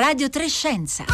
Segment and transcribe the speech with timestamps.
[0.00, 1.04] Radio Trescenza.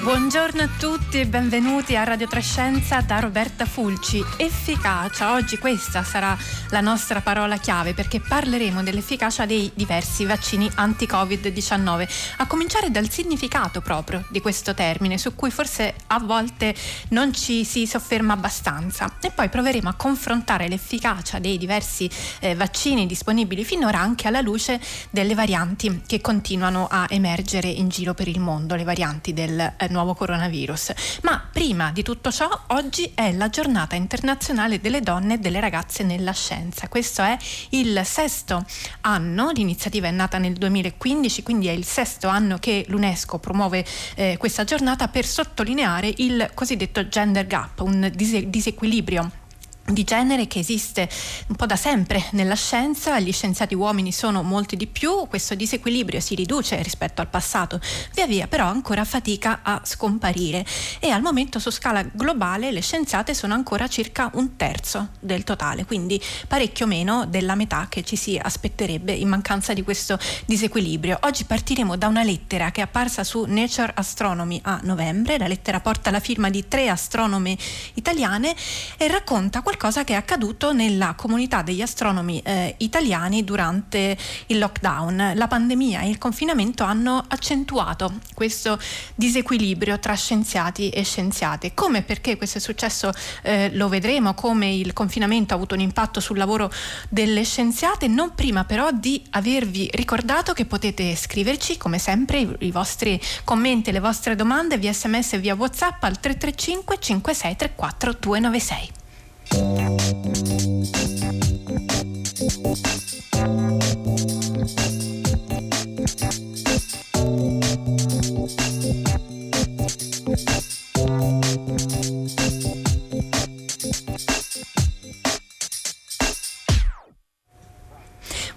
[0.00, 4.22] Buongiorno a tutti e benvenuti a Radio Trescenza da Roberta Fulci.
[4.36, 6.36] Efficacia, oggi questa sarà
[6.70, 12.08] la nostra parola chiave perché parleremo dell'efficacia dei diversi vaccini anti-Covid-19,
[12.38, 16.74] a cominciare dal significato proprio di questo termine, su cui forse a volte
[17.08, 19.16] non ci si sofferma abbastanza.
[19.20, 24.80] E poi proveremo a confrontare l'efficacia dei diversi eh, vaccini disponibili finora anche alla luce
[25.10, 29.88] delle varianti che continuano a emergere in giro per il mondo, le varianti del eh,
[29.88, 30.92] nuovo coronavirus.
[31.22, 36.02] Ma prima di tutto ciò, oggi è la giornata internazionale delle donne e delle ragazze
[36.02, 36.53] nella scienza.
[36.88, 37.36] Questo è
[37.70, 38.64] il sesto
[39.02, 43.84] anno, l'iniziativa è nata nel 2015, quindi è il sesto anno che l'UNESCO promuove
[44.14, 49.42] eh, questa giornata per sottolineare il cosiddetto gender gap, un dise- disequilibrio
[49.86, 51.08] di genere che esiste
[51.48, 56.20] un po' da sempre nella scienza, gli scienziati uomini sono molti di più, questo disequilibrio
[56.20, 57.80] si riduce rispetto al passato,
[58.14, 60.64] via via però ancora fatica a scomparire.
[61.00, 65.84] E al momento su scala globale le scienziate sono ancora circa un terzo del totale,
[65.84, 71.18] quindi parecchio meno della metà che ci si aspetterebbe in mancanza di questo disequilibrio.
[71.22, 75.80] Oggi partiremo da una lettera che è apparsa su Nature Astronomy a novembre, la lettera
[75.80, 77.56] porta la firma di tre astronome
[77.94, 78.54] italiane
[78.96, 84.16] e racconta qualcosa che è accaduto nella comunità degli astronomi eh, italiani durante
[84.46, 85.32] il lockdown.
[85.34, 88.78] La pandemia e il confinamento hanno accentuato questo
[89.16, 91.74] disequilibrio tra scienziati e scienziate.
[91.74, 93.10] Come e perché questo è successo
[93.42, 96.70] eh, lo vedremo, come il confinamento ha avuto un impatto sul lavoro
[97.08, 102.70] delle scienziate, non prima però di avervi ricordato che potete scriverci come sempre i, i
[102.70, 109.02] vostri commenti, le vostre domande via sms e via whatsapp al 335 5634 296.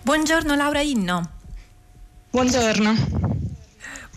[0.08, 1.22] Buongiorno Laura Inno.
[2.32, 3.17] Buongiorno.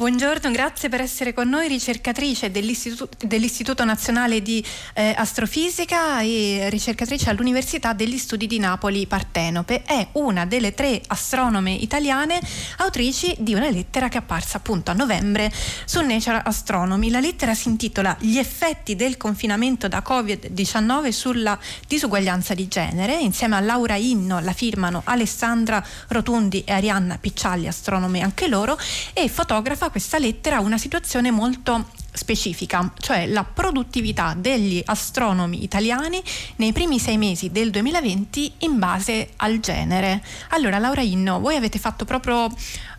[0.00, 7.28] Buongiorno, grazie per essere con noi, ricercatrice dell'Istituto, dell'Istituto Nazionale di eh, Astrofisica e ricercatrice
[7.28, 9.82] all'Università degli Studi di Napoli Partenope.
[9.82, 12.40] È una delle tre astronome italiane
[12.78, 15.52] autrici di una lettera che è apparsa appunto a novembre
[15.84, 17.10] su Nature Astronomy.
[17.10, 23.18] La lettera si intitola Gli effetti del confinamento da Covid-19 sulla disuguaglianza di genere.
[23.18, 28.78] Insieme a Laura Inno la firmano Alessandra Rotundi e Arianna Piccialli, astronome anche loro,
[29.12, 36.22] e fotografa questa lettera una situazione molto specifica, cioè la produttività degli astronomi italiani
[36.56, 40.22] nei primi sei mesi del 2020 in base al genere.
[40.50, 42.46] Allora, Laura Inno, voi avete fatto proprio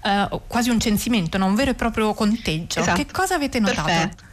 [0.03, 1.46] eh, quasi un censimento, no?
[1.46, 2.79] un vero e proprio conteggio.
[2.79, 3.03] Esatto.
[3.03, 3.88] Che cosa avete notato?
[3.88, 4.29] Perfetto.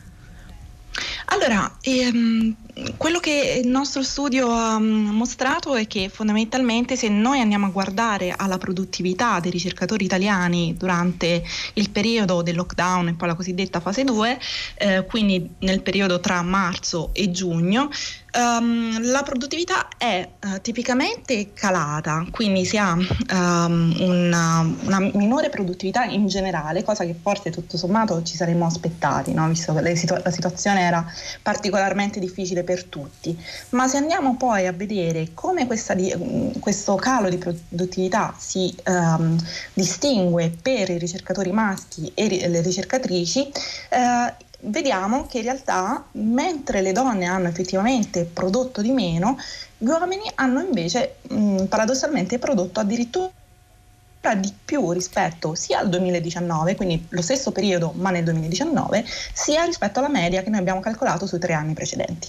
[1.27, 2.57] Allora, ehm,
[2.97, 7.71] quello che il nostro studio ha mm, mostrato è che fondamentalmente se noi andiamo a
[7.71, 11.43] guardare alla produttività dei ricercatori italiani durante
[11.75, 14.39] il periodo del lockdown e poi la cosiddetta fase 2,
[14.77, 17.91] eh, quindi nel periodo tra marzo e giugno,
[18.35, 26.05] Um, la produttività è uh, tipicamente calata, quindi si ha um, una, una, minore produttività
[26.05, 29.49] in generale, cosa che forse tutto sommato ci saremmo aspettati, no?
[29.49, 31.05] visto che situ- la situazione era
[31.41, 33.37] particolarmente difficile per tutti.
[33.71, 39.39] Ma se andiamo poi a vedere come di, mm, questo calo di produttività si um,
[39.73, 43.51] distingue per i ricercatori maschi e le ricercatrici,
[43.91, 49.39] uh, vediamo che in realtà mentre le donne hanno effettivamente prodotto di meno,
[49.77, 53.33] gli uomini hanno invece mh, paradossalmente prodotto addirittura
[54.37, 60.01] di più rispetto sia al 2019, quindi lo stesso periodo ma nel 2019, sia rispetto
[60.01, 62.29] alla media che noi abbiamo calcolato sui tre anni precedenti.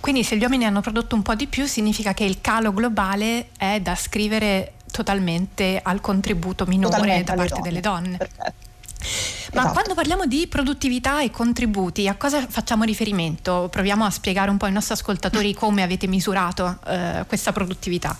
[0.00, 3.48] Quindi se gli uomini hanno prodotto un po' di più significa che il calo globale
[3.56, 7.68] è da scrivere totalmente al contributo minore totalmente da parte donne.
[7.68, 8.16] delle donne.
[8.16, 8.67] Perfetto.
[9.52, 9.72] Ma esatto.
[9.72, 13.68] quando parliamo di produttività e contributi, a cosa facciamo riferimento?
[13.70, 18.16] Proviamo a spiegare un po' ai nostri ascoltatori come avete misurato eh, questa produttività.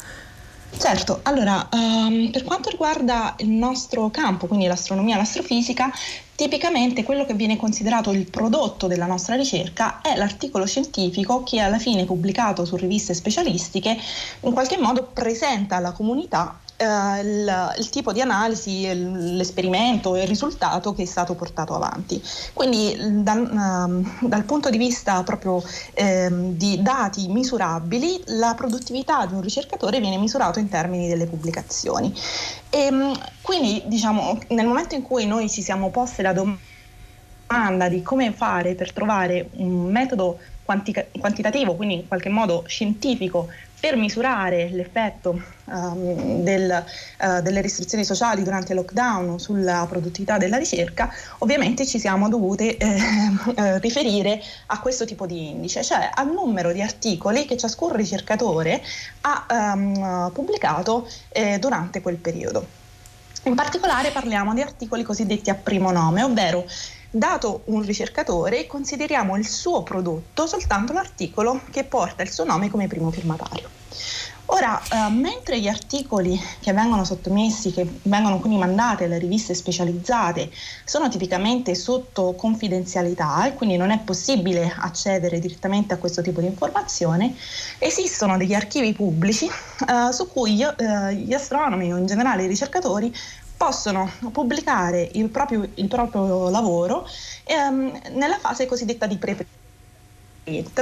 [0.77, 5.91] Certo, allora um, per quanto riguarda il nostro campo, quindi l'astronomia e l'astrofisica,
[6.37, 11.79] tipicamente quello che viene considerato il prodotto della nostra ricerca è l'articolo scientifico che alla
[11.79, 13.99] fine pubblicato su riviste specialistiche
[14.41, 20.95] in qualche modo presenta alla comunità eh, il, il, tipo di analisi, l'esperimento, il risultato
[20.95, 22.23] che è stato portato avanti.
[22.53, 25.61] Quindi dal, uh, dal punto di vista proprio
[25.95, 32.15] eh, di dati misurabili, la produttività di un ricercatore viene misurata in termini delle pubblicazioni.
[32.71, 38.03] E, ehm, quindi diciamo, nel momento in cui noi ci siamo posti la domanda di
[38.03, 40.39] come fare per trovare un metodo
[41.19, 43.49] quantitativo, quindi in qualche modo scientifico,
[43.81, 46.85] per misurare l'effetto um, del,
[47.21, 52.71] uh, delle restrizioni sociali durante il lockdown sulla produttività della ricerca, ovviamente ci siamo dovuti
[52.71, 52.99] eh,
[53.57, 58.83] eh, riferire a questo tipo di indice, cioè al numero di articoli che ciascun ricercatore
[59.23, 62.67] ha um, pubblicato eh, durante quel periodo.
[63.45, 66.67] In particolare parliamo di articoli cosiddetti a primo nome, ovvero
[67.11, 72.87] Dato un ricercatore, consideriamo il suo prodotto soltanto l'articolo che porta il suo nome come
[72.87, 73.71] primo firmatario.
[74.51, 80.51] Ora, eh, mentre gli articoli che vengono sottomessi, che vengono quindi mandati alle riviste specializzate,
[80.85, 86.47] sono tipicamente sotto confidenzialità e quindi non è possibile accedere direttamente a questo tipo di
[86.47, 87.35] informazione,
[87.79, 92.49] esistono degli archivi pubblici eh, su cui io, eh, gli astronomi o in generale i
[92.49, 93.15] ricercatori
[93.59, 97.07] possono pubblicare il proprio, il proprio lavoro
[97.45, 99.47] ehm, nella fase cosiddetta di pre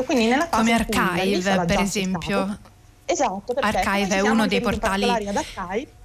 [0.05, 2.59] quindi nella fase come Archive per esempio.
[3.05, 5.96] esatto Archive è uno dei portali ad Archive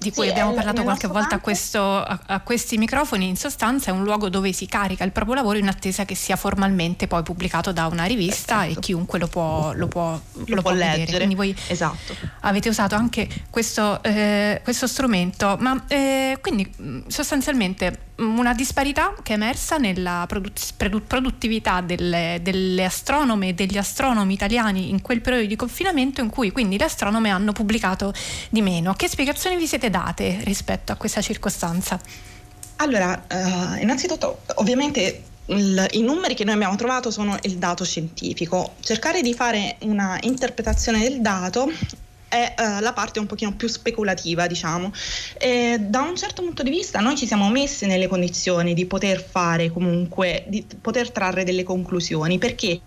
[0.00, 3.90] di cui sì, abbiamo parlato qualche volta a, questo, a, a, questi microfoni, in sostanza
[3.90, 7.22] è un luogo dove si carica il proprio lavoro in attesa che sia formalmente poi
[7.22, 8.78] pubblicato da una rivista esatto.
[8.78, 11.18] e chiunque lo può, lo può, lo lo può leggere.
[11.18, 12.14] Quindi voi esatto.
[12.40, 19.36] avete usato anche questo, eh, questo strumento, ma eh, quindi sostanzialmente una disparità che è
[19.36, 26.20] emersa nella produttività delle, delle, astronome e degli astronomi italiani in quel periodo di confinamento
[26.20, 28.12] in cui quindi le astronome hanno pubblicato
[28.48, 28.94] di meno.
[28.94, 31.98] Che spiegazioni vi siete date rispetto a questa circostanza?
[32.76, 38.74] Allora, uh, innanzitutto ovviamente il, I numeri che noi abbiamo trovato sono il dato scientifico.
[38.80, 41.70] Cercare di fare una interpretazione del dato
[42.30, 44.92] è uh, la parte un pochino più speculativa, diciamo.
[45.36, 49.20] E da un certo punto di vista noi ci siamo messi nelle condizioni di poter
[49.20, 52.80] fare comunque, di poter trarre delle conclusioni, perché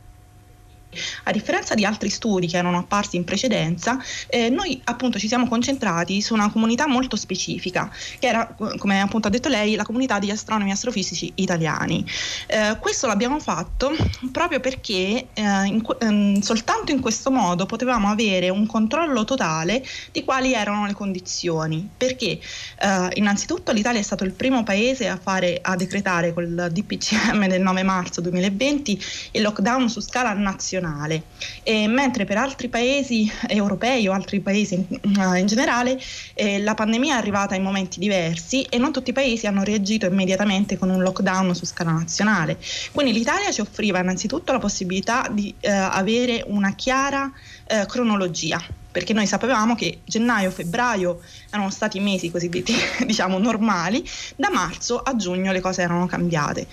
[1.24, 5.48] a differenza di altri studi che erano apparsi in precedenza, eh, noi appunto ci siamo
[5.48, 10.20] concentrati su una comunità molto specifica, che era, come appunto ha detto lei, la comunità
[10.20, 12.06] degli astronomi e astrofisici italiani.
[12.48, 13.96] Eh, questo l'abbiamo fatto
[14.32, 20.24] proprio perché eh, in, ehm, soltanto in questo modo potevamo avere un controllo totale di
[20.24, 22.40] quali erano le condizioni, perché
[22.80, 27.62] eh, innanzitutto l'Italia è stato il primo paese a, fare, a decretare col DPCM del
[27.62, 29.02] 9 marzo 2020
[29.32, 31.24] il lockdown su scala nazionale nazionale,
[31.64, 36.00] e mentre per altri paesi europei o altri paesi in, uh, in generale
[36.34, 40.06] eh, la pandemia è arrivata in momenti diversi e non tutti i paesi hanno reagito
[40.06, 42.58] immediatamente con un lockdown su scala nazionale.
[42.92, 48.62] Quindi l'Italia ci offriva innanzitutto la possibilità di uh, avere una chiara uh, cronologia
[48.94, 51.20] perché noi sapevamo che gennaio, febbraio
[51.50, 52.74] erano stati mesi cosiddetti
[53.06, 56.68] diciamo normali, da marzo a giugno le cose erano cambiate.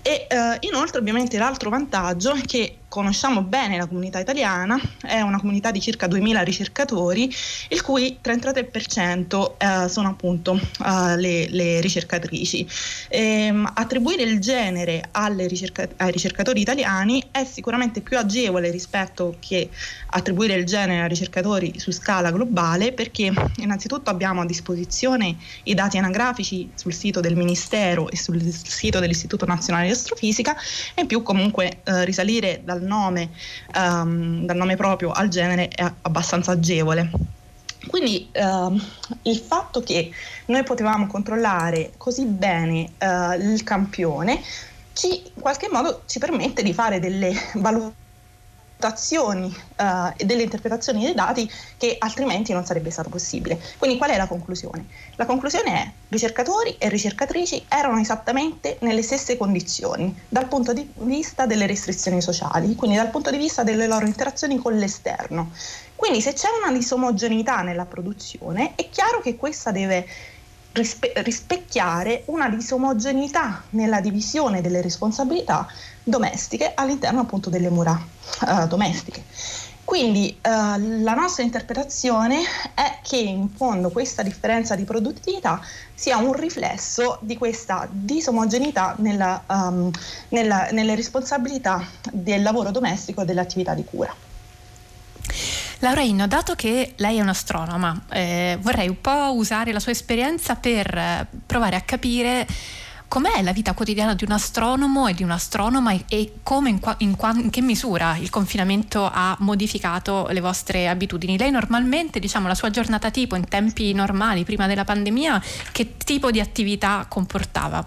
[0.00, 5.38] E eh, inoltre ovviamente l'altro vantaggio è che conosciamo bene la comunità italiana, è una
[5.38, 7.30] comunità di circa 2000 ricercatori,
[7.68, 12.66] il cui 33% eh, sono appunto eh, le, le, ricercatrici.
[13.08, 15.10] E, ehm, attribuire il genere
[15.46, 19.68] ricerca- ai ricercatori italiani è sicuramente più agevole rispetto che
[20.06, 25.98] attribuire il genere ai ricercatori su scala globale perché innanzitutto abbiamo a disposizione i dati
[25.98, 30.56] anagrafici sul sito del Ministero e sul sito dell'Istituto Nazionale di Astrofisica
[30.94, 33.30] e in più comunque eh, risalire dal nome,
[33.74, 37.10] um, dal nome proprio al genere è abbastanza agevole.
[37.86, 38.80] Quindi uh,
[39.22, 40.10] il fatto che
[40.46, 44.42] noi potevamo controllare così bene uh, il campione
[44.92, 48.04] ci, in qualche modo ci permette di fare delle valutazioni
[48.78, 53.58] valutazioni uh, e delle interpretazioni dei dati che altrimenti non sarebbe stato possibile.
[53.78, 54.86] Quindi qual è la conclusione?
[55.16, 61.46] La conclusione è ricercatori e ricercatrici erano esattamente nelle stesse condizioni dal punto di vista
[61.46, 65.50] delle restrizioni sociali, quindi dal punto di vista delle loro interazioni con l'esterno.
[65.94, 70.06] Quindi se c'è una disomogeneità nella produzione è chiaro che questa deve
[70.76, 75.66] rispe- rispecchiare una disomogeneità nella divisione delle responsabilità
[76.02, 77.98] domestiche all'interno appunto delle mura
[78.46, 79.24] uh, domestiche.
[79.84, 82.40] Quindi uh, la nostra interpretazione
[82.74, 85.60] è che in fondo questa differenza di produttività
[85.94, 89.90] sia un riflesso di questa disomogeneità nella, um,
[90.30, 94.25] nella, nelle responsabilità del lavoro domestico e dell'attività di cura.
[95.80, 100.56] Laura Inno, dato che lei è un'astronoma, eh, vorrei un po' usare la sua esperienza
[100.56, 102.46] per eh, provare a capire
[103.08, 107.14] com'è la vita quotidiana di un astronomo e di un'astronoma e come in, qua, in,
[107.14, 111.36] qua, in, che misura il confinamento ha modificato le vostre abitudini.
[111.36, 115.42] Lei normalmente, diciamo, la sua giornata tipo in tempi normali, prima della pandemia,
[115.72, 117.86] che tipo di attività comportava?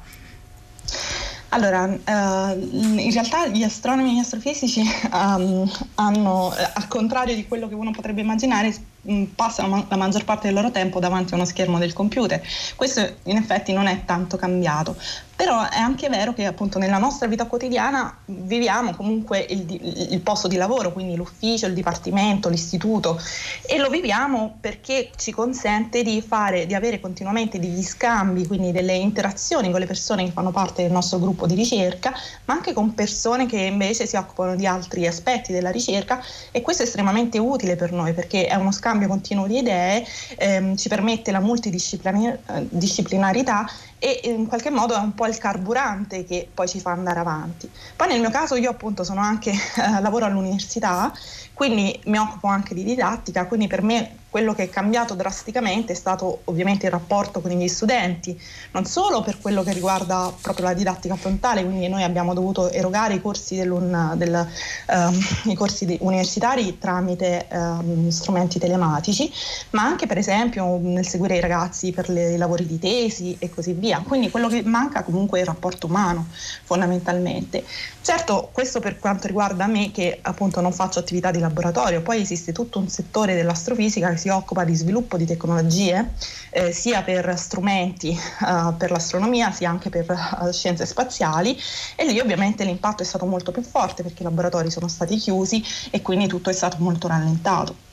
[1.49, 2.59] Allora, uh,
[2.99, 7.91] in realtà gli astronomi e gli astrofisici um, hanno, al contrario di quello che uno
[7.91, 8.98] potrebbe immaginare, Mm,
[9.33, 12.41] passano la maggior parte del loro tempo davanti a uno schermo del computer.
[12.75, 14.95] Questo in effetti non è tanto cambiato,
[15.35, 20.49] però è anche vero che appunto nella nostra vita quotidiana viviamo comunque il, il posto
[20.49, 23.17] di lavoro, quindi l'ufficio, il dipartimento, l'istituto.
[23.65, 28.95] E lo viviamo perché ci consente di fare, di avere continuamente degli scambi, quindi delle
[28.95, 32.13] interazioni con le persone che fanno parte del nostro gruppo di ricerca,
[32.45, 36.21] ma anche con persone che invece si occupano di altri aspetti della ricerca.
[36.51, 40.03] E questo è estremamente utile per noi perché è uno scambio scambio continuo di idee,
[40.37, 43.69] ehm, ci permette la multidisciplinarità
[43.99, 47.69] e in qualche modo è un po' il carburante che poi ci fa andare avanti.
[47.95, 51.13] Poi nel mio caso io appunto sono anche, eh, lavoro all'università,
[51.53, 55.95] quindi mi occupo anche di didattica, quindi per me quello che è cambiato drasticamente è
[55.95, 58.39] stato ovviamente il rapporto con gli studenti,
[58.71, 63.15] non solo per quello che riguarda proprio la didattica frontale, quindi noi abbiamo dovuto erogare
[63.15, 64.47] i corsi, del,
[64.87, 69.31] um, i corsi universitari tramite um, strumenti telematici,
[69.71, 73.49] ma anche per esempio nel seguire i ragazzi per le, i lavori di tesi e
[73.49, 74.03] così via.
[74.05, 76.27] Quindi quello che manca comunque è il rapporto umano
[76.63, 77.63] fondamentalmente.
[78.01, 82.51] Certo, questo per quanto riguarda me che appunto non faccio attività di laboratorio, poi esiste
[82.51, 86.13] tutto un settore dell'astrofisica si occupa di sviluppo di tecnologie
[86.51, 91.57] eh, sia per strumenti uh, per l'astronomia sia anche per uh, scienze spaziali
[91.95, 95.63] e lì ovviamente l'impatto è stato molto più forte perché i laboratori sono stati chiusi
[95.89, 97.88] e quindi tutto è stato molto rallentato.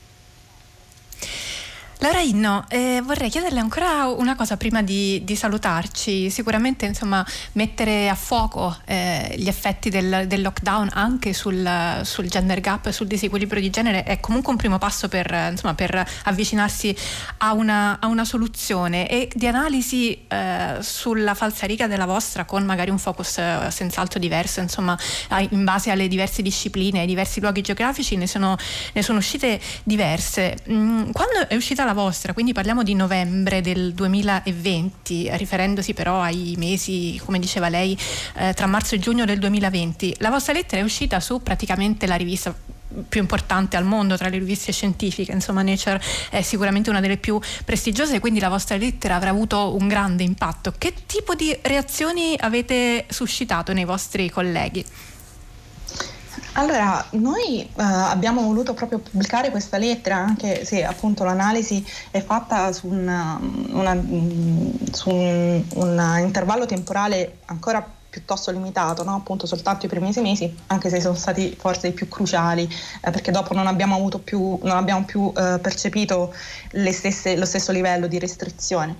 [1.99, 6.29] Laura Inno, eh, vorrei chiederle ancora una cosa prima di, di salutarci.
[6.29, 11.67] Sicuramente insomma, mettere a fuoco eh, gli effetti del, del lockdown anche sul,
[12.03, 16.07] sul, gender gap, sul disequilibrio di genere è comunque un primo passo per, insomma, per
[16.25, 16.95] avvicinarsi
[17.37, 22.91] a una, a una, soluzione e di analisi eh, sulla falsariga della vostra con magari
[22.91, 24.95] un focus eh, senz'altro diverso, insomma,
[25.49, 28.55] in base alle diverse discipline, ai diversi luoghi geografici ne sono,
[28.93, 30.57] ne sono uscite diverse.
[30.69, 36.53] Mm, quando è uscita la vostra, quindi parliamo di novembre del 2020, riferendosi però ai
[36.57, 37.97] mesi, come diceva lei,
[38.35, 40.17] eh, tra marzo e giugno del 2020.
[40.19, 42.53] La vostra lettera è uscita su praticamente la rivista
[43.07, 47.39] più importante al mondo tra le riviste scientifiche, insomma Nature è sicuramente una delle più
[47.65, 50.73] prestigiose, quindi la vostra lettera avrà avuto un grande impatto.
[50.77, 54.85] Che tipo di reazioni avete suscitato nei vostri colleghi?
[56.57, 62.71] Allora, noi eh, abbiamo voluto proprio pubblicare questa lettera, anche se appunto l'analisi è fatta
[62.73, 63.95] su, una, una,
[64.91, 69.13] su un, un, intervallo temporale ancora piuttosto limitato, no?
[69.13, 73.11] appunto soltanto i primi sei mesi, anche se sono stati forse i più cruciali, eh,
[73.11, 76.33] perché dopo non abbiamo, più, non abbiamo più eh, percepito
[76.91, 78.95] stesse, lo stesso livello di restrizione.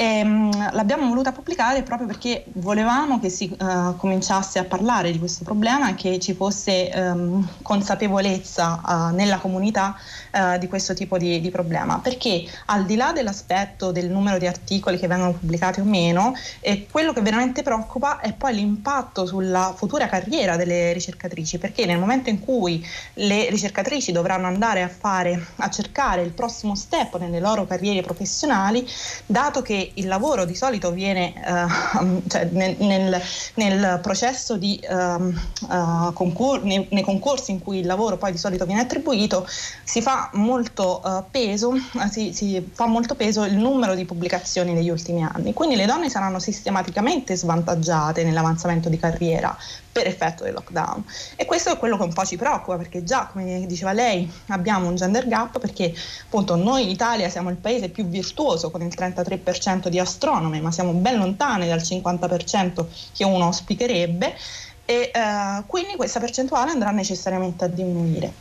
[0.00, 5.18] E, um, l'abbiamo voluta pubblicare proprio perché volevamo che si uh, cominciasse a parlare di
[5.18, 9.96] questo problema e che ci fosse um, consapevolezza uh, nella comunità
[10.32, 11.98] uh, di questo tipo di, di, problema.
[11.98, 16.86] Perché al di là dell'aspetto del numero di articoli che vengono pubblicati o meno, eh,
[16.88, 22.30] quello che veramente preoccupa è poi l'impatto sulla futura carriera delle ricercatrici, perché nel momento
[22.30, 27.66] in cui le ricercatrici dovranno andare a fare, a cercare il prossimo step nelle loro
[27.66, 28.86] carriere professionali,
[29.26, 33.20] dato che il lavoro di solito viene uh, cioè nel, nel,
[33.54, 38.38] nel, processo di uh, uh, concor- nei, nei, concorsi in cui il lavoro poi di
[38.38, 39.46] solito viene attribuito
[39.84, 41.74] si fa molto peso
[42.10, 45.52] si, si fa molto peso il numero di pubblicazioni negli ultimi anni.
[45.52, 49.56] Quindi le donne saranno sistematicamente svantaggiate nell'avanzamento di carriera
[49.98, 51.04] per effetto del lockdown.
[51.34, 54.86] E questo è quello che un po' ci preoccupa perché già, come diceva lei, abbiamo
[54.86, 55.92] un gender gap perché
[56.24, 60.70] appunto noi in Italia siamo il paese più virtuoso con il 33% di astronomi, ma
[60.70, 64.36] siamo ben lontani dal 50% che uno auspicherebbe
[64.84, 68.32] e eh, quindi questa percentuale andrà necessariamente a diminuire.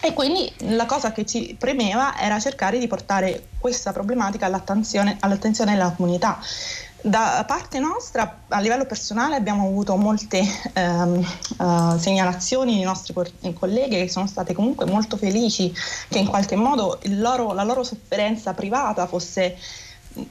[0.00, 5.72] E quindi la cosa che ci premeva era cercare di portare questa problematica all'attenzione, all'attenzione
[5.72, 6.38] della comunità.
[7.06, 10.42] Da parte nostra, a livello personale, abbiamo avuto molte
[10.72, 11.22] ehm,
[11.58, 13.12] uh, segnalazioni di nostre
[13.52, 15.70] colleghe che sono state comunque molto felici
[16.08, 19.54] che in qualche modo loro, la loro sofferenza privata fosse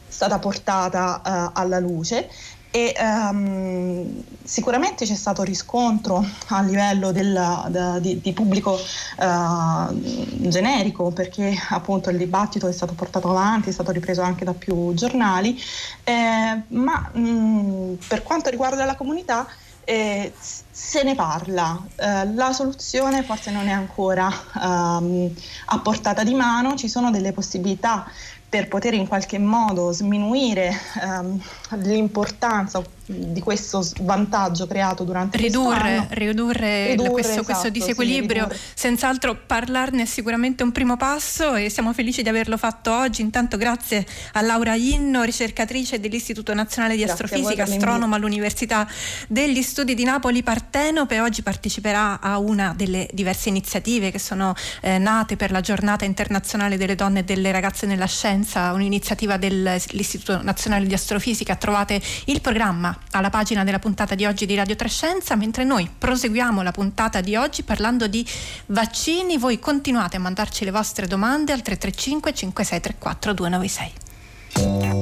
[0.07, 2.27] stata portata uh, alla luce
[2.75, 11.11] e um, sicuramente c'è stato riscontro a livello del, de, di, di, pubblico uh, generico
[11.11, 15.55] perché appunto il dibattito è stato portato avanti, è stato ripreso anche da più giornali,
[16.03, 19.45] eh, ma mh, per quanto riguarda la comunità
[19.83, 25.31] eh, se ne parla, eh, la soluzione forse non è ancora um,
[25.65, 28.07] a portata di mano, ci sono delle possibilità
[28.53, 31.41] per poter in qualche modo sminuire um,
[31.79, 38.47] l'importanza di questo svantaggio creato durante ridurre, ridurre, ridurre questo, esatto, questo, disequilibrio.
[38.49, 43.21] sì, senz'altro parlarne è sicuramente un primo passo e siamo felici di averlo fatto oggi.
[43.21, 48.87] Intanto grazie a Laura Inno ricercatrice dell'Istituto Nazionale di grazie Astrofisica astronoma all'Università
[49.27, 51.19] degli Studi di Napoli Partenope.
[51.19, 56.77] Oggi parteciperà a una delle diverse iniziative che sono eh, nate per la giornata internazionale
[56.77, 61.55] delle donne e delle ragazze nella scienza un'iniziativa dell'Istituto Nazionale di Astrofisica.
[61.57, 66.61] Trovate il programma alla pagina della puntata di oggi di Radio Trescenza, mentre noi proseguiamo
[66.61, 68.25] la puntata di oggi parlando di
[68.67, 69.37] vaccini.
[69.37, 74.92] Voi continuate a mandarci le vostre domande al 335 5634 296.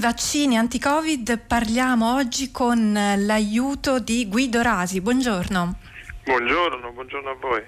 [0.00, 5.02] Vaccini anti-Covid parliamo oggi con l'aiuto di Guido Rasi.
[5.02, 5.76] Buongiorno.
[6.24, 7.62] Buongiorno, buongiorno a voi.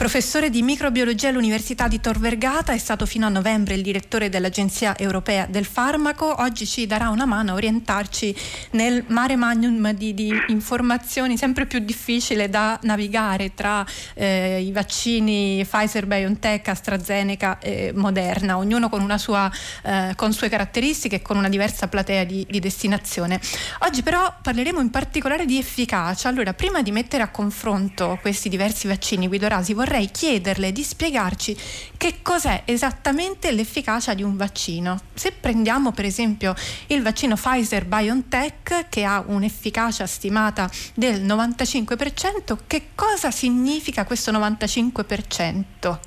[0.00, 4.96] Professore di microbiologia all'Università di Tor Vergata, è stato fino a novembre il direttore dell'Agenzia
[4.96, 6.40] Europea del Farmaco.
[6.40, 8.34] Oggi ci darà una mano a orientarci
[8.70, 15.62] nel mare magnum di, di informazioni sempre più difficile da navigare tra eh, i vaccini
[15.68, 19.52] Pfizer, BioNTech, AstraZeneca e Moderna, ognuno con, una sua,
[19.82, 23.38] eh, con sue caratteristiche e con una diversa platea di, di destinazione.
[23.80, 26.30] Oggi però parleremo in particolare di efficacia.
[26.30, 30.84] Allora, prima di mettere a confronto questi diversi vaccini, Guido Rasi, vorrei vorrei chiederle di
[30.84, 31.56] spiegarci
[31.96, 35.00] che cos'è esattamente l'efficacia di un vaccino.
[35.14, 36.54] Se prendiamo per esempio
[36.86, 45.98] il vaccino Pfizer BioNTech che ha un'efficacia stimata del 95%, che cosa significa questo 95%?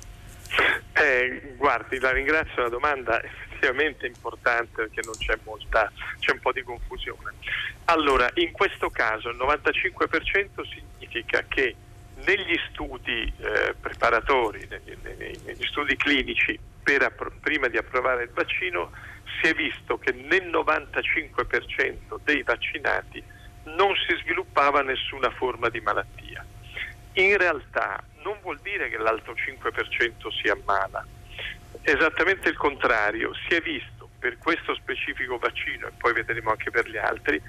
[0.94, 6.40] Eh, guardi, la ringrazio, la domanda è effettivamente importante perché non c'è molta, c'è un
[6.40, 7.32] po' di confusione.
[7.86, 11.76] Allora, in questo caso il 95% significa che
[12.26, 16.58] negli studi eh, preparatori, negli, negli, negli, studi clinici
[17.00, 18.90] appro- prima di approvare il vaccino,
[19.40, 23.22] si è visto che nel 95% dei vaccinati
[23.64, 26.44] non si sviluppava nessuna forma di malattia.
[27.14, 31.06] In realtà non vuol dire che l'altro 5% si ammala,
[31.82, 36.88] esattamente il contrario, si è visto per questo specifico vaccino e poi vedremo anche per
[36.88, 37.40] gli altri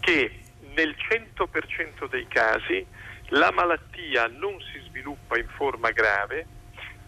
[0.00, 0.40] che
[0.74, 2.86] nel 100% dei casi
[3.28, 6.46] la malattia non si sviluppa in forma grave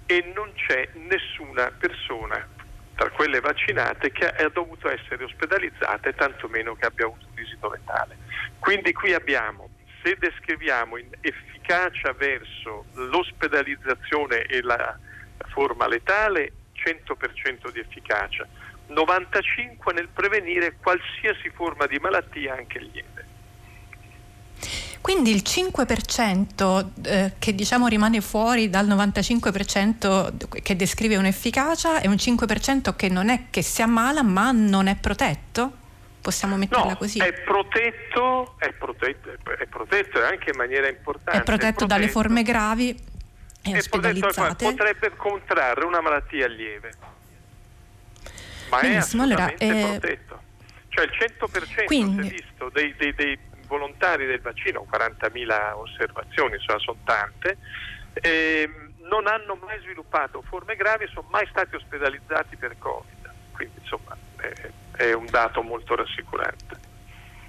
[0.06, 2.46] e non c'è nessuna persona
[2.94, 7.70] tra quelle vaccinate che ha dovuto essere ospedalizzata e tantomeno che abbia avuto un esito
[7.70, 8.16] letale.
[8.58, 9.68] Quindi qui abbiamo,
[10.02, 14.98] se descriviamo in efficacia verso l'ospedalizzazione e la
[15.48, 18.46] forma letale, 100% di efficacia,
[18.88, 23.25] 95% nel prevenire qualsiasi forma di malattia anche lieve.
[25.06, 32.16] Quindi il 5% eh, che diciamo rimane fuori dal 95% che descrive un'efficacia è un
[32.16, 35.70] 5% che non è che si ammala ma non è protetto?
[36.20, 37.20] Possiamo metterla no, così?
[37.20, 41.38] È protetto, è protetto, è protetto anche in maniera importante.
[41.38, 42.88] È protetto, è protetto dalle forme gravi
[43.62, 44.64] e è ospedalizzate.
[44.64, 46.92] potrebbe contrarre una malattia lieve.
[48.70, 49.86] Ma Benissimo, è allora, eh...
[49.88, 50.42] protetto.
[50.88, 52.28] Cioè il 100% Quindi...
[52.28, 57.58] visto dei, dei, dei volontari del vaccino, 40.000 osservazioni, cioè sono tante,
[58.14, 58.70] eh,
[59.08, 64.70] non hanno mai sviluppato forme gravi, sono mai stati ospedalizzati per Covid, quindi insomma è,
[64.96, 66.94] è un dato molto rassicurante.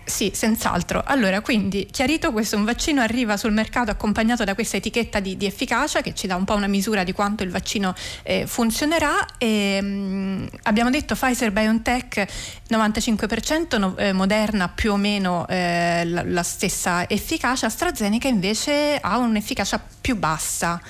[0.07, 1.03] Sì, senz'altro.
[1.05, 5.45] Allora, quindi chiarito questo, un vaccino arriva sul mercato accompagnato da questa etichetta di, di
[5.45, 7.93] efficacia che ci dà un po' una misura di quanto il vaccino
[8.23, 9.25] eh, funzionerà.
[9.37, 12.25] E, mh, mm, abbiamo detto Pfizer BioNTech
[12.69, 19.17] 95%, no, eh, Moderna più o meno eh, la, la stessa efficacia, AstraZeneca invece ha
[19.17, 20.81] un'efficacia più bassa.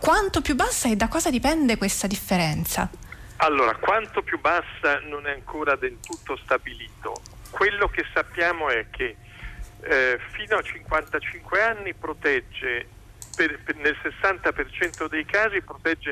[0.00, 2.88] Quanto più bassa e da cosa dipende questa differenza?
[3.36, 7.12] Allora, quanto più bassa non è ancora del tutto stabilito
[7.54, 9.16] quello che sappiamo è che
[9.82, 12.88] eh, fino a 55 anni protegge,
[13.36, 16.10] per, per, nel 60% dei casi protegge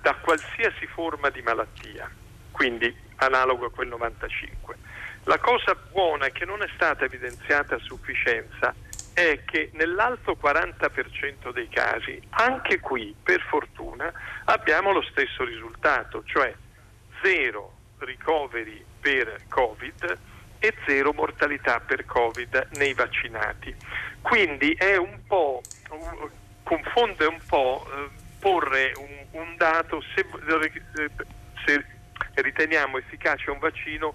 [0.00, 2.08] da qualsiasi forma di malattia.
[2.52, 4.76] quindi analogo a quel 95.
[5.24, 8.72] La cosa buona che non è stata evidenziata a sufficienza
[9.14, 14.12] è che nell'alto 40% dei casi, anche qui per fortuna,
[14.44, 16.54] abbiamo lo stesso risultato, cioè
[17.22, 20.34] zero ricoveri per Covid
[20.66, 23.74] e zero mortalità per Covid nei vaccinati.
[24.20, 25.62] Quindi è un po',
[26.62, 30.26] confonde un po' eh, porre un, un dato se,
[31.64, 31.84] se,
[32.34, 34.14] riteniamo efficace un vaccino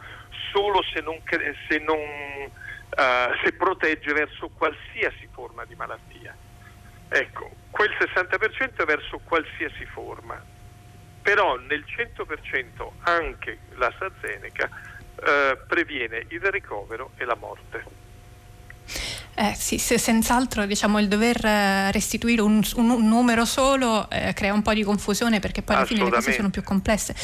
[0.51, 1.19] solo se, non,
[1.67, 6.35] se, non, uh, se protegge verso qualsiasi forma di malattia.
[7.09, 10.41] Ecco, quel 60% è verso qualsiasi forma,
[11.21, 14.69] però nel 100% anche l'AstraZeneca
[15.23, 18.00] eh, previene il ricovero e la morte.
[19.41, 24.33] Eh, sì, se, senz'altro diciamo, il dover eh, restituire un, un, un numero solo eh,
[24.33, 27.15] crea un po' di confusione perché poi alla fine le cose sono più complesse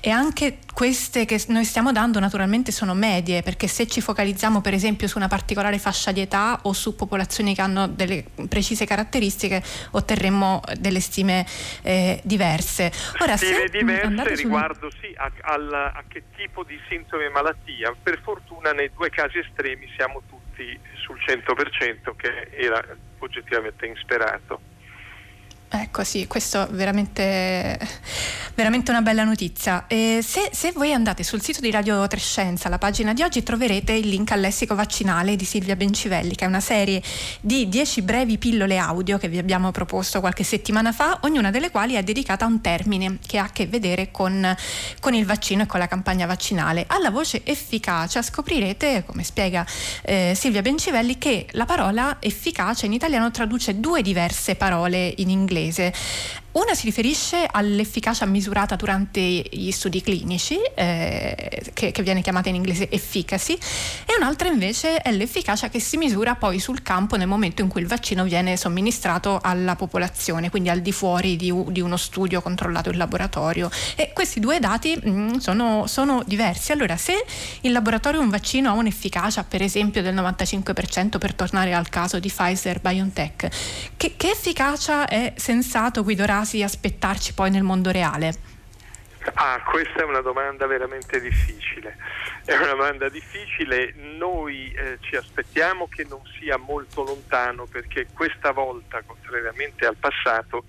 [0.00, 4.72] e anche queste che noi stiamo dando naturalmente sono medie perché se ci focalizziamo per
[4.72, 9.62] esempio su una particolare fascia di età o su popolazioni che hanno delle precise caratteristiche
[9.90, 11.44] otterremmo delle stime
[11.82, 12.90] eh, diverse.
[13.18, 15.00] Ora, stime diverse riguardo sul...
[15.00, 17.94] sì, a, a, a che tipo di sintomi e malattia.
[18.02, 20.45] Per fortuna nei due casi estremi siamo tutti
[21.04, 22.82] sul 100% che era
[23.18, 24.60] oggettivamente insperato.
[25.68, 27.76] Ecco sì, questo è veramente,
[28.54, 29.84] veramente una bella notizia.
[29.88, 34.08] Se, se, voi andate sul sito di Radio Trescenza, la pagina di oggi, troverete il
[34.08, 37.02] link al lessico vaccinale di Silvia Bencivelli, che è una serie
[37.40, 41.94] di 10 brevi pillole audio che vi abbiamo proposto qualche settimana fa, ognuna delle quali
[41.94, 44.56] è dedicata a un termine che ha a che vedere con,
[45.00, 46.84] con il vaccino e con la campagna vaccinale.
[46.86, 49.66] Alla voce efficacia scoprirete, come spiega
[50.02, 55.54] eh, Silvia Bencivelli, che la parola efficacia in italiano traduce due diverse parole in inglese
[55.56, 55.92] inglese.
[56.56, 62.54] Una si riferisce all'efficacia misurata durante gli studi clinici, eh, che, che, viene chiamata in
[62.54, 63.58] inglese efficacy,
[64.06, 67.82] e un'altra invece è l'efficacia che si misura poi sul campo nel momento in cui
[67.82, 72.88] il vaccino viene somministrato alla popolazione, quindi al di fuori di, di uno studio controllato
[72.88, 73.70] in laboratorio.
[73.94, 76.72] E questi due dati mh, mm, sono, sono diversi.
[76.72, 77.22] Allora, se
[77.60, 82.28] in laboratorio un vaccino ha un'efficacia, per esempio, del 95% per tornare al caso di
[82.28, 83.48] Pfizer BioNTech,
[83.98, 86.02] che, che efficacia è sensato
[86.46, 88.54] guidarsi aspettarci poi nel mondo reale?
[89.34, 91.96] Ah, questa è una domanda veramente difficile.
[92.44, 98.52] È una domanda difficile, noi eh, ci aspettiamo che non sia molto lontano perché questa
[98.52, 100.64] volta, contrariamente al passato,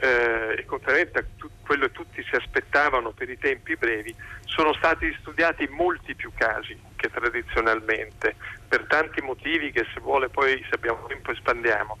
[0.00, 4.72] eh, e contrariamente a tu- quello che tutti si aspettavano per i tempi brevi, sono
[4.74, 8.36] stati studiati molti più casi che tradizionalmente,
[8.68, 11.98] per tanti motivi che se vuole poi se abbiamo tempo espandiamo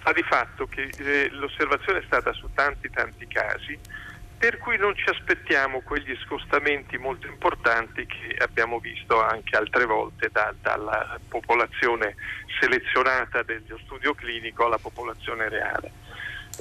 [0.00, 3.78] sta di fatto che eh, l'osservazione è stata su tanti tanti casi
[4.40, 10.30] per cui non ci aspettiamo quegli scostamenti molto importanti che abbiamo visto anche altre volte
[10.32, 12.14] da, dalla popolazione
[12.58, 15.92] selezionata dello studio clinico alla popolazione reale.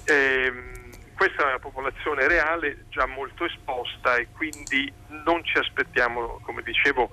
[0.07, 4.91] Ehm, questa è una popolazione reale già molto esposta e quindi
[5.23, 7.11] non ci aspettiamo, come dicevo,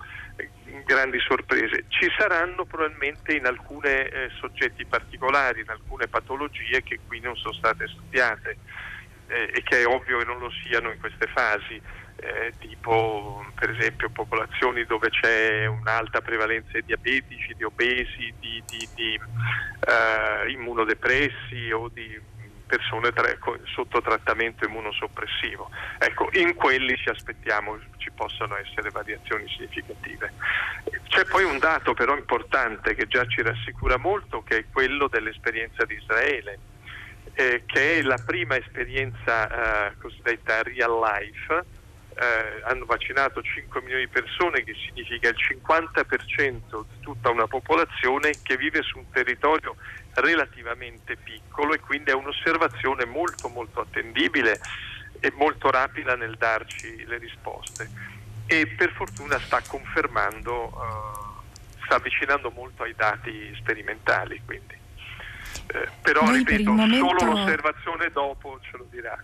[0.85, 1.85] grandi sorprese.
[1.89, 7.55] Ci saranno probabilmente in alcuni eh, soggetti particolari, in alcune patologie che qui non sono
[7.55, 8.57] state studiate
[9.29, 11.81] eh, e che è ovvio che non lo siano in queste fasi.
[12.19, 18.89] Eh, tipo per esempio popolazioni dove c'è un'alta prevalenza di diabetici, di obesi, di, di,
[18.95, 22.19] di uh, immunodepressi o di
[22.67, 23.29] persone tra,
[23.65, 25.71] sotto trattamento immunosoppressivo.
[25.99, 30.33] Ecco, in quelli ci aspettiamo ci possano essere variazioni significative.
[31.09, 35.85] C'è poi un dato però importante che già ci rassicura molto, che è quello dell'esperienza
[35.85, 36.59] di Israele,
[37.35, 41.65] eh, che è la prima esperienza eh, cosiddetta real life.
[42.19, 48.33] Eh, hanno vaccinato 5 milioni di persone, che significa il 50% di tutta una popolazione
[48.43, 49.77] che vive su un territorio
[50.17, 54.61] relativamente piccolo e quindi è un'osservazione molto molto attendibile
[55.21, 57.91] e molto rapida nel darci le risposte
[58.47, 64.75] e per fortuna sta confermando, uh, sta avvicinando molto ai dati sperimentali quindi.
[65.69, 67.07] Eh, però Noi ripeto, momento...
[67.07, 69.19] solo l'osservazione dopo ce lo dirà.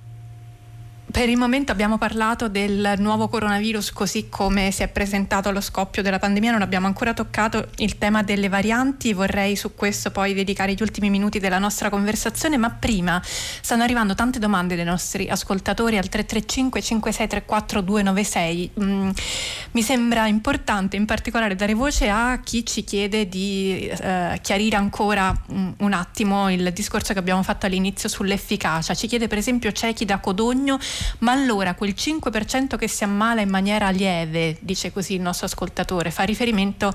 [1.11, 6.01] Per il momento abbiamo parlato del nuovo coronavirus così come si è presentato allo scoppio
[6.01, 10.73] della pandemia, non abbiamo ancora toccato il tema delle varianti, vorrei su questo poi dedicare
[10.73, 15.99] gli ultimi minuti della nostra conversazione, ma prima stanno arrivando tante domande dei nostri ascoltatori
[15.99, 18.71] al 335 5634 296.
[18.81, 19.11] Mm,
[19.73, 25.37] mi sembra importante in particolare dare voce a chi ci chiede di eh, chiarire ancora
[25.49, 28.95] un, un attimo il discorso che abbiamo fatto all'inizio sull'efficacia.
[28.95, 30.79] Ci chiede per esempio Ciechi da Codogno
[31.19, 36.11] Ma allora quel 5% che si ammala in maniera lieve, dice così il nostro ascoltatore,
[36.11, 36.93] fa riferimento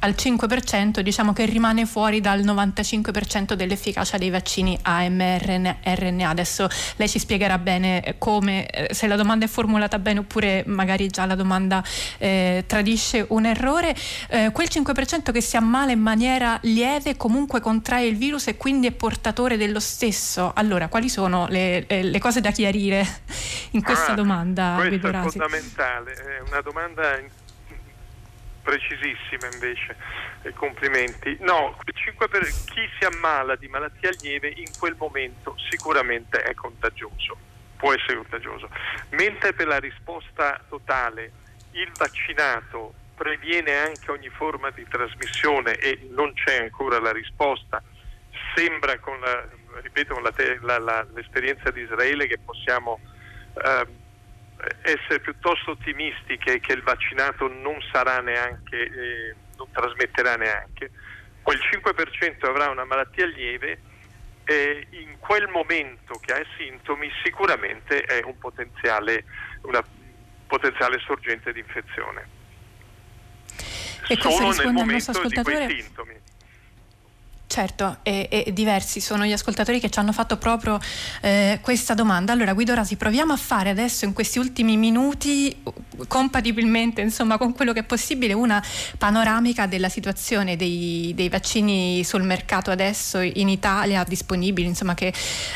[0.00, 6.28] al 5%, diciamo che rimane fuori dal 95% dell'efficacia dei vaccini AMRNA.
[6.28, 10.62] Adesso lei ci spiegherà bene eh, come, eh, se la domanda è formulata bene oppure
[10.66, 11.82] magari già la domanda
[12.18, 13.94] eh, tradisce un errore.
[14.28, 18.86] Eh, quel 5% che si ammala in maniera lieve comunque contrae il virus e quindi
[18.86, 20.52] è portatore dello stesso.
[20.54, 23.06] Allora, quali sono le, le cose da chiarire
[23.72, 24.76] in questa ah, domanda?
[24.78, 27.18] Questo è fondamentale, è una domanda
[28.68, 29.96] precisissima invece,
[30.42, 31.38] eh, complimenti.
[31.40, 37.38] No, per chi si ammala di malattia lieve in quel momento sicuramente è contagioso,
[37.78, 38.68] può essere contagioso,
[39.12, 41.32] mentre per la risposta totale
[41.70, 47.82] il vaccinato previene anche ogni forma di trasmissione e non c'è ancora la risposta,
[48.54, 49.48] sembra con la,
[49.80, 53.00] ripeto, con la, la, l'esperienza di Israele che possiamo...
[53.64, 54.06] Eh,
[54.82, 60.90] essere piuttosto ottimisti che, che il vaccinato non sarà neanche, eh, non trasmetterà neanche.
[61.42, 63.80] Quel 5% avrà una malattia lieve
[64.44, 69.24] e in quel momento che ha i sintomi sicuramente è un potenziale,
[69.62, 69.82] una
[70.46, 72.36] potenziale sorgente di infezione.
[74.08, 76.14] E Solo nel momento di quei sintomi.
[77.48, 80.78] Certo, e, e, diversi sono gli ascoltatori che ci hanno fatto proprio
[81.22, 82.34] eh, questa domanda.
[82.34, 85.56] Allora, Guido Rasi, proviamo a fare adesso in questi ultimi minuti,
[86.08, 88.62] compatibilmente insomma, con quello che è possibile, una
[88.98, 95.10] panoramica della situazione dei, dei vaccini sul mercato adesso in Italia disponibili, insomma, che,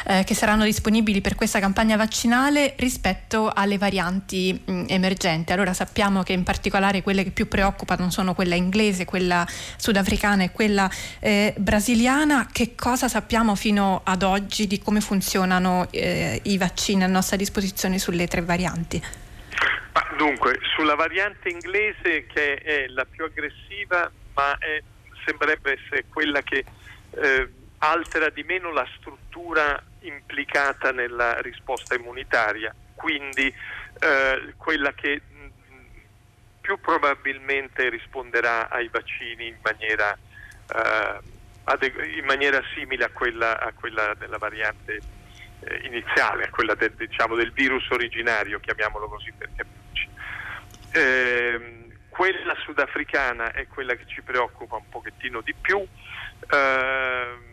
[0.07, 5.53] eh, che, saranno disponibili per questa campagna vaccinale rispetto alle varianti mh, emergenti.
[5.53, 10.53] Allora, sappiamo che in particolare quelle che più preoccupano sono quella inglese, quella sudafricana e
[10.53, 16.57] quella eh, brasiliana brasiliana, che cosa sappiamo fino ad oggi di come funzionano eh, i
[16.57, 19.03] vaccini a nostra disposizione sulle tre varianti?
[19.93, 24.81] Ma dunque, sulla variante inglese che è la più aggressiva, ma è,
[25.25, 26.65] sembrerebbe essere quella che
[27.11, 33.53] eh, altera di meno la struttura implicata nella risposta immunitaria, quindi
[33.99, 35.47] eh, quella che mh,
[36.61, 40.17] più probabilmente risponderà ai vaccini in maniera
[40.75, 41.32] eh,
[42.17, 45.01] in maniera simile a quella, a quella della variante
[45.61, 50.09] eh, iniziale, a quella del, diciamo, del, virus originario, chiamiamolo così per capirci.
[50.93, 55.79] Eh, quella sudafricana è quella che ci preoccupa un pochettino di più
[56.51, 57.51] eh,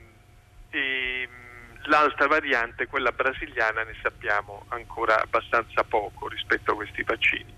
[1.83, 7.53] l'altra variante, quella brasiliana, ne sappiamo ancora abbastanza poco rispetto a questi vaccini.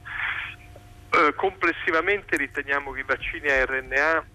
[1.13, 4.25] Eh, complessivamente riteniamo che i vaccini a RNA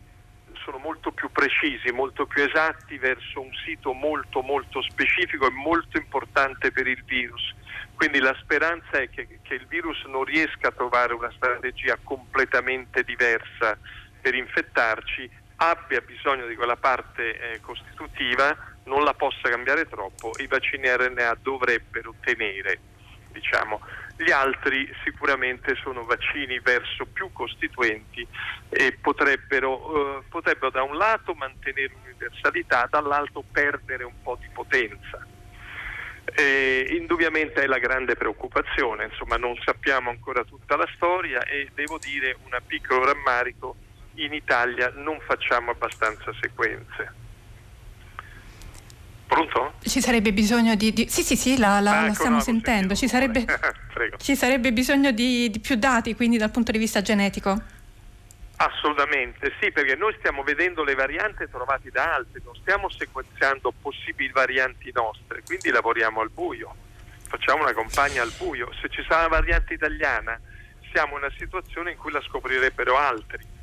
[0.66, 5.96] sono molto più precisi, molto più esatti verso un sito molto molto specifico e molto
[5.96, 7.55] importante per il virus.
[7.94, 13.05] Quindi la speranza è che, che il virus non riesca a trovare una strategia completamente
[13.05, 13.79] diversa
[14.20, 20.48] per infettarci, abbia bisogno di quella parte eh, costitutiva, non la possa cambiare troppo, i
[20.48, 22.81] vaccini RNA dovrebbero tenere.
[23.31, 23.81] Diciamo.
[24.18, 28.26] Gli altri sicuramente sono vaccini verso più costituenti
[28.70, 35.24] e potrebbero, eh, potrebbero da un lato mantenere universalità, dall'altro perdere un po' di potenza.
[36.35, 41.98] Eh, indubbiamente è la grande preoccupazione, insomma non sappiamo ancora tutta la storia e devo
[41.98, 43.76] dire un piccolo rammarico,
[44.14, 47.25] in Italia non facciamo abbastanza sequenze.
[49.37, 49.75] Pronto?
[49.83, 50.94] Ci sarebbe bisogno di...
[50.94, 51.09] di...
[51.11, 52.94] Sì, sì, sì, la, la, ah, la stiamo sentendo.
[52.94, 53.44] Ci sarebbe,
[54.16, 57.61] ci sarebbe, bisogno di, di più dati, quindi dal punto di vista genetico?
[58.57, 64.33] Assolutamente, sì, perché noi stiamo vedendo le varianti trovate da altri, non stiamo sequenziando possibili
[64.33, 66.75] varianti nostre, quindi lavoriamo al buio,
[67.29, 68.70] facciamo una campagna al buio.
[68.81, 70.40] Se ci sarà una variante italiana,
[70.92, 73.56] siamo in una situazione in cui la scoprirebbero altri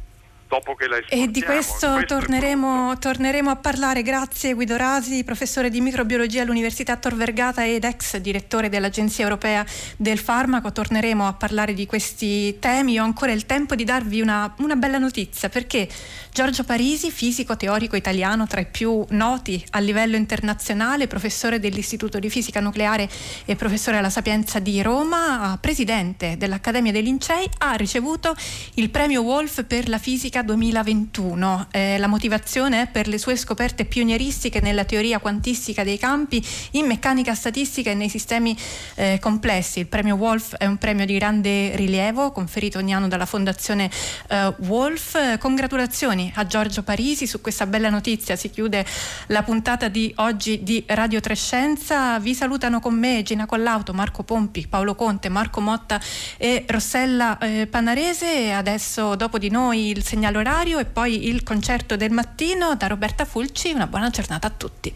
[0.53, 4.03] dopo che la E di questo, questo torneremo, torneremo, a parlare.
[4.03, 9.65] Grazie Guido Rasi, professore di microbiologia all'Università Tor Vergata ed ex direttore dell'Agenzia Europea
[9.97, 10.71] del Farmaco.
[10.71, 12.99] Torneremo a parlare di questi temi.
[12.99, 15.89] Ho ancora il tempo di darvi una, una bella notizia perché
[16.31, 22.29] Giorgio Parisi, fisico teorico italiano tra i più noti a livello internazionale, professore dell'Istituto di
[22.29, 23.09] Fisica Nucleare
[23.45, 28.35] e professore alla Sapienza di Roma, presidente dell'Accademia dei Lincei, ha ricevuto
[28.75, 31.67] il premio Wolf per la fisica 2021.
[31.71, 36.85] Eh, la motivazione è per le sue scoperte pionieristiche nella teoria quantistica dei campi, in
[36.85, 38.55] meccanica statistica e nei sistemi
[38.95, 39.79] eh, complessi.
[39.79, 43.89] Il premio Wolf è un premio di grande rilievo conferito ogni anno dalla Fondazione
[44.27, 45.37] eh, Wolf.
[45.37, 48.35] Congratulazioni a Giorgio Parisi su questa bella notizia.
[48.35, 48.85] Si chiude
[49.27, 52.19] la puntata di oggi di Radio Trescenza.
[52.19, 55.99] Vi salutano con me Gina Collauto, Marco Pompi, Paolo Conte, Marco Motta
[56.37, 58.51] e Rossella eh, Panarese.
[58.51, 63.25] Adesso dopo di noi il segnale orario e poi il concerto del mattino da Roberta
[63.25, 63.71] Fulci.
[63.71, 64.93] Una buona giornata a tutti.